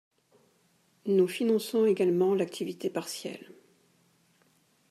[1.05, 3.51] Nous finançons également l’activité partielle.